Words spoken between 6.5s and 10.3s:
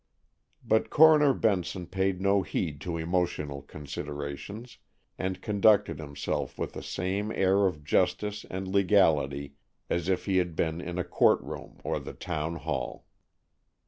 with the same air of justice and legality as if